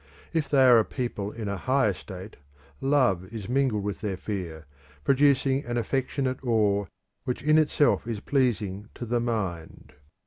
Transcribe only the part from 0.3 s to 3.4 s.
If they are a people in a higher state love